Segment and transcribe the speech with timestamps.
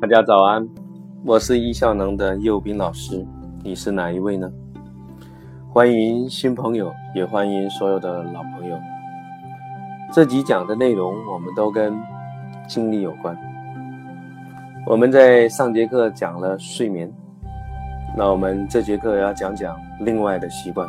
[0.00, 0.66] 大家早安，
[1.26, 3.22] 我是易效能的右斌老师，
[3.62, 4.50] 你是哪一位呢？
[5.68, 8.80] 欢迎新朋友，也欢迎所有的老朋友。
[10.10, 11.94] 这集讲的内容，我们都跟
[12.66, 13.36] 精力有关。
[14.86, 17.12] 我们在上节课讲了睡眠，
[18.16, 20.88] 那我们这节课要讲讲另外的习惯。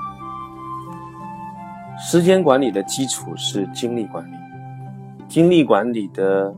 [2.00, 4.36] 时间管理的基础是精力管理，
[5.28, 6.56] 精力管理的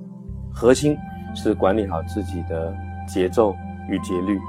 [0.53, 0.95] 核心
[1.33, 2.73] 是管理好自己的
[3.07, 3.55] 节奏
[3.89, 4.39] 与节律。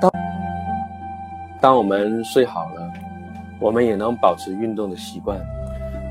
[0.00, 0.12] 当
[1.60, 2.92] 当我们睡好了，
[3.58, 5.40] 我们也能保持运动的习惯，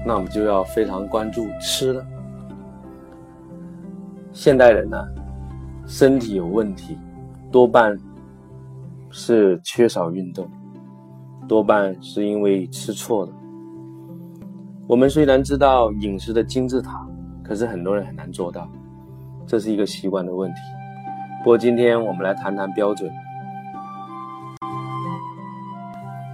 [0.05, 2.05] 那我们就要非常关注吃了。
[4.33, 4.97] 现代人呢，
[5.87, 6.97] 身体有问题，
[7.51, 7.97] 多半
[9.11, 10.49] 是缺少运动。
[11.47, 13.31] 多半是因为吃错了。
[14.87, 17.07] 我们虽然知道饮食的金字塔，
[17.43, 18.67] 可是很多人很难做到，
[19.47, 20.59] 这是一个习惯的问题。
[21.39, 23.11] 不过今天我们来谈谈标准。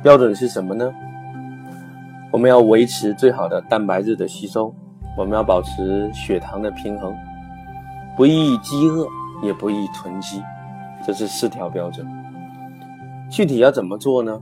[0.02, 0.92] 标准是什么呢？
[2.32, 4.73] 我们要维持最好的蛋白质的吸收，
[5.17, 7.14] 我们要保持血糖的平衡，
[8.16, 9.06] 不易饥饿，
[9.44, 10.42] 也不易囤积，
[11.06, 12.08] 这是四条标准。
[13.30, 14.42] 具体要怎么做呢？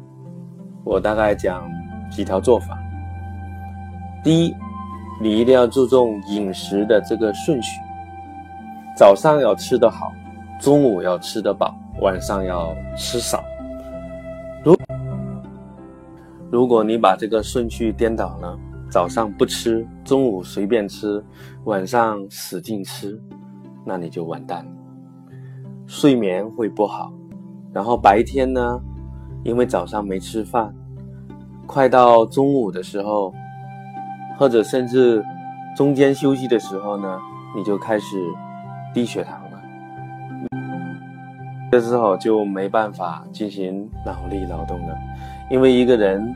[0.83, 1.67] 我大概讲
[2.09, 2.77] 几条做法。
[4.23, 4.55] 第一，
[5.19, 7.81] 你一定要注重饮食的这个顺序，
[8.95, 10.11] 早上要吃得好，
[10.59, 13.43] 中午要吃得饱，晚上要吃少。
[14.63, 14.75] 如
[16.51, 18.57] 如果你把这个顺序颠倒了，
[18.89, 21.23] 早上不吃，中午随便吃，
[21.63, 23.21] 晚上使劲吃，
[23.85, 24.71] 那你就完蛋了，
[25.87, 27.13] 睡眠会不好，
[27.71, 28.81] 然后白天呢？
[29.45, 30.75] 因为早上没吃饭，
[31.65, 33.33] 快到中午的时候，
[34.37, 35.23] 或者甚至
[35.77, 37.17] 中间休息的时候呢，
[37.55, 38.17] 你就开始
[38.93, 39.61] 低血糖了。
[41.71, 44.97] 这时候就没办法进行脑力劳动了，
[45.49, 46.35] 因为一个人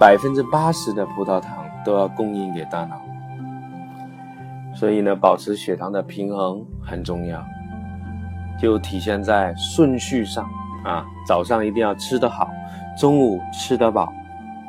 [0.00, 3.00] 百分之八十的葡萄糖都要供应给大脑，
[4.74, 7.44] 所以呢，保持血糖的平衡很重要，
[8.58, 10.48] 就体现在顺序上。
[10.84, 12.48] 啊，早上一定要吃得好，
[12.96, 14.12] 中午吃得饱，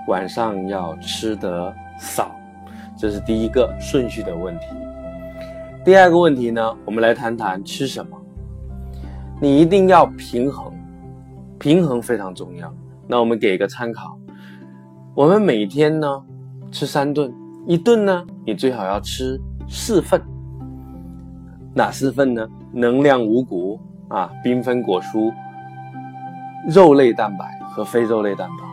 [0.08, 2.32] 晚上要吃得少，
[2.98, 4.66] 这是第一个顺序的问题。
[5.88, 8.22] 第二个问题呢，我们来谈谈吃什么。
[9.40, 10.70] 你一定要平衡，
[11.58, 12.70] 平衡非常重要。
[13.08, 14.20] 那我们给一个参考，
[15.16, 16.22] 我们每天呢
[16.74, 17.34] 吃三顿，
[17.66, 19.40] 一顿呢你最好要吃
[19.70, 20.22] 四份。
[21.74, 22.46] 哪四份呢？
[22.74, 25.34] 能量五谷啊，缤纷果蔬。
[26.68, 28.66] 肉类蛋白和非肉类蛋白，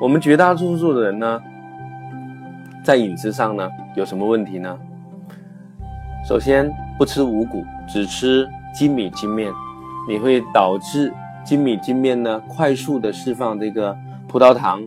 [0.00, 1.38] 我们绝大多数的人呢，
[2.82, 4.74] 在饮食上呢有什么问题呢？
[6.24, 9.52] 首先不吃五谷，只吃精米精面，
[10.08, 11.12] 你会导致
[11.44, 13.96] 精米精面呢快速的释放这个
[14.28, 14.82] 葡萄糖。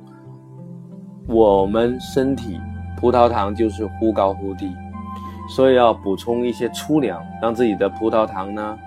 [1.28, 2.60] 我们身体
[2.98, 4.76] 葡萄糖就是忽高忽低，
[5.50, 8.78] 所以要补充一些粗粮，让自己的葡萄糖呢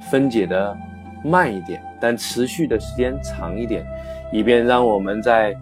[0.00, 0.76] 分解的。
[1.24, 3.86] 慢一点，但持续的时间长一点，
[4.32, 5.56] 以便让我们在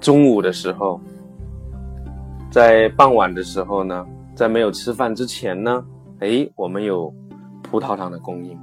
[0.00, 0.98] 中午的时候，
[2.50, 5.82] 在傍晚的时候呢，在没有吃饭之前呢，
[6.20, 7.10] 哎，我们有
[7.62, 8.54] 葡萄糖的供应。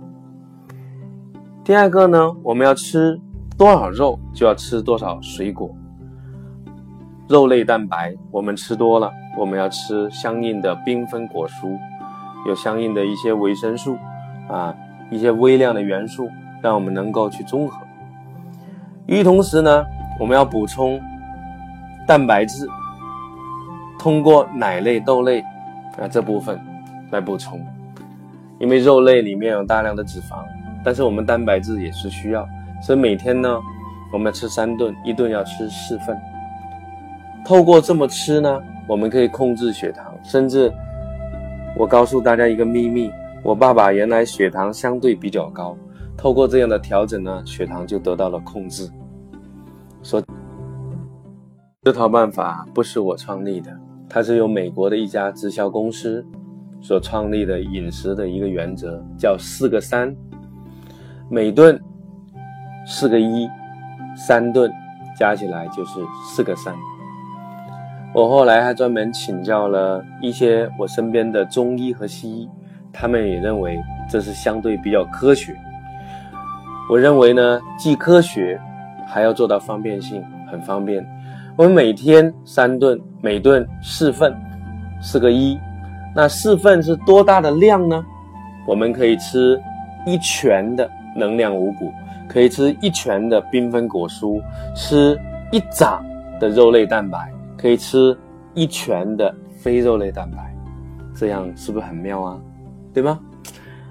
[1.63, 3.19] 第二个呢，我们要吃
[3.57, 5.75] 多少肉，就要吃多少水果。
[7.27, 11.75] 肉类蛋白我们吃多了，我们要吃相应的缤纷果蔬，
[12.47, 13.97] 有相应的一些维生素
[14.47, 14.75] 啊。
[15.09, 16.29] 一些微量的元素，
[16.61, 17.79] 让我们能够去综合。
[19.05, 19.83] 与此同时呢，
[20.19, 20.99] 我们要补充
[22.07, 22.67] 蛋白质，
[23.99, 25.43] 通过奶类、豆类
[25.99, 26.59] 啊这部分
[27.11, 27.59] 来补充。
[28.59, 30.45] 因为肉类里面有大量的脂肪，
[30.83, 32.47] 但是我们蛋白质也是需要，
[32.81, 33.59] 所以每天呢，
[34.11, 36.17] 我们要吃三顿，一顿要吃四份。
[37.43, 40.71] 透过这么吃呢，我们可以控制血糖，甚至
[41.75, 43.11] 我告诉大家一个秘密。
[43.43, 45.75] 我爸爸原来血糖相对比较高，
[46.15, 48.89] 透过这样的调整呢，血糖就得到了控制。
[50.01, 50.23] 说
[51.81, 53.77] 这套办法不是我创立的，
[54.13, 56.23] 它是由美国的一家直销公司
[56.79, 60.15] 所创立的饮食的一个原则，叫四个三，
[61.31, 61.81] 每顿
[62.85, 63.49] 四个一，
[64.15, 64.71] 三顿
[65.17, 66.75] 加起来就是四个三。
[68.13, 72.47] 我后来还专门请教了一些我身边的中医和西医。
[72.91, 73.75] 他们也认为
[74.07, 75.55] 这是相对比较科学。
[76.87, 78.61] 我认为呢，既科学，
[79.07, 81.03] 还要做到方便性，很方便。
[81.55, 84.35] 我们每天三顿，每顿四份，
[84.99, 85.55] 四个一。
[86.15, 88.03] 那四份是多大的量呢？
[88.67, 89.61] 我们可以吃
[90.03, 91.91] 一拳的能量五谷，
[92.27, 94.41] 可以吃一拳的缤纷果蔬，
[94.75, 95.15] 吃
[95.51, 96.03] 一掌
[96.39, 98.17] 的肉类蛋白，可以吃
[98.55, 100.55] 一拳的非肉类蛋白，
[101.15, 102.39] 这样是不是很妙啊？
[102.91, 103.19] 对吗？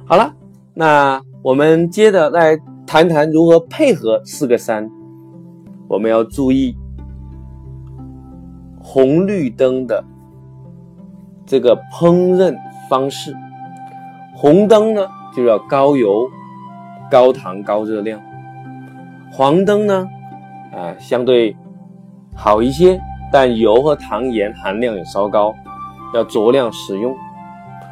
[0.04, 0.34] 好了，
[0.74, 4.90] 那我们接着来谈谈如何配合四个三。
[5.88, 6.74] 我们要注意
[8.82, 10.04] 红绿灯的
[11.46, 12.56] 这个烹饪
[12.88, 13.34] 方式。
[14.34, 16.28] 红灯呢就要高油、
[17.10, 18.18] 高糖、高热量；
[19.30, 20.08] 黄灯呢，
[20.72, 21.56] 啊相对
[22.34, 23.00] 好一些，
[23.30, 25.54] 但油和糖盐含量也稍高，
[26.14, 27.14] 要酌量使用。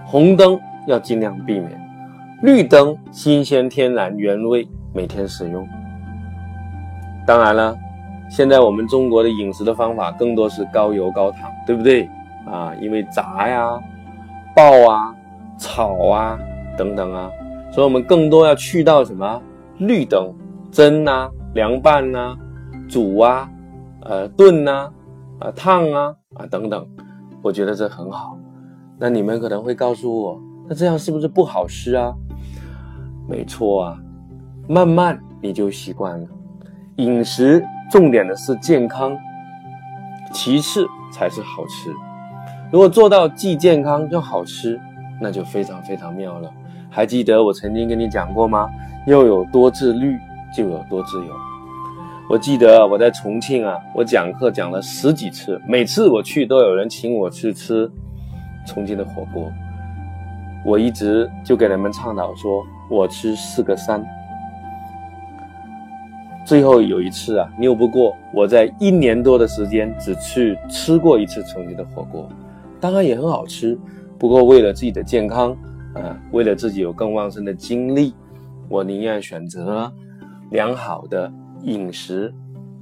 [0.05, 1.71] 红灯要尽量避免，
[2.43, 5.69] 绿灯新鲜、天然、原味，每天使用。
[7.27, 7.79] 当然了，
[8.31, 12.09] 现在我们中国的饮食的方法更多是高油高糖，对不对
[12.47, 12.73] 啊？
[12.81, 13.79] 因为炸呀、
[14.57, 15.15] 爆啊。
[15.63, 16.39] 炒啊，
[16.79, 17.31] 等等啊，
[17.71, 19.43] 所以我们更多要去到什么
[19.77, 20.33] 绿灯
[20.73, 22.35] 蒸啊、凉拌啊、
[22.89, 23.47] 煮啊、
[24.01, 24.91] 呃炖啊、
[25.39, 26.89] 啊烫啊啊等等，
[27.43, 28.39] 我觉得这很好。
[28.99, 32.11] 那你们可能会告诉我，那这样是不是不好吃啊？
[33.29, 33.99] 没错啊，
[34.67, 36.27] 慢慢你就习惯了。
[36.97, 39.19] 饮食重点的是健康，
[40.33, 41.91] 其次才是好吃。
[42.71, 44.81] 如果做到既健康又好吃。
[45.23, 46.51] 那就非常非常妙了。
[46.89, 48.71] 还记得我曾经跟你讲过吗？
[49.07, 50.19] 又有多自律，
[50.57, 51.35] 就有多自由。
[52.31, 57.87] 我记得我在重庆啊，我讲课讲了十几次，每次我去都有人请我去吃
[58.65, 59.53] 重庆的火锅。
[60.65, 64.03] 我一直就给人们倡导说，我吃四个三。
[66.51, 72.29] 最后有一次啊，拗不过，我在一年多的时间只去吃过一次重庆的火锅，
[72.81, 73.79] 当然也很好吃。
[74.19, 75.53] 不过，为了自己的健康，
[75.95, 78.13] 啊，为了自己有更旺盛的精力，
[78.69, 79.93] 我宁愿选择
[80.51, 81.33] 良好的
[81.63, 82.35] 饮食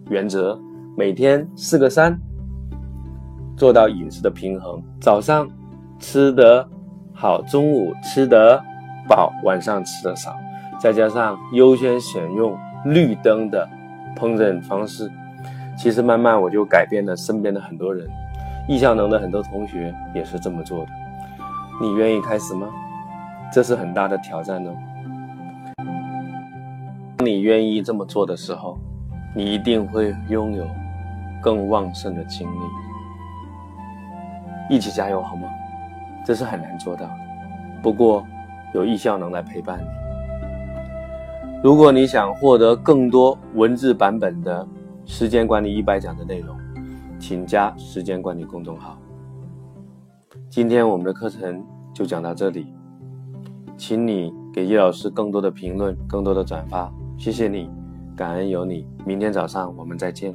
[0.09, 0.59] 原则，
[0.97, 2.19] 每天四个三，
[3.55, 4.83] 做到饮食的平衡。
[4.99, 5.47] 早上
[5.99, 6.67] 吃得
[7.13, 8.59] 好，中午吃得
[9.07, 10.35] 饱，晚上吃得少，
[10.81, 12.57] 再加上优先选用
[12.89, 13.69] 绿灯的
[14.17, 15.11] 烹饪方式，
[15.77, 18.09] 其实慢慢我就改变了身边的很多人，
[18.67, 20.91] 易效能的很多同学也是这么做的。
[21.81, 22.69] 你愿意开始吗？
[23.53, 24.77] 这是很大的挑战哦。
[27.17, 28.79] 当你愿意这么做的时候，
[29.35, 30.67] 你一定会拥有
[31.43, 32.61] 更旺盛的精力。
[34.71, 35.49] 一起加油好吗？
[36.25, 37.11] 这是很难做到的，
[37.83, 38.27] 不过
[38.73, 40.08] 有易效能来陪伴你。
[41.61, 44.65] 如果你想获得更多文字版本的
[45.05, 46.57] 时间管理一百讲的内容，
[47.19, 48.97] 请加时间管理公众号。
[50.49, 51.61] 今天我们的课程
[51.93, 52.73] 就讲到这里，
[53.77, 57.69] 请你给叶老师更多的评论，更多的转发，谢谢你，
[58.15, 60.33] 感恩有你，明天早上我们再见。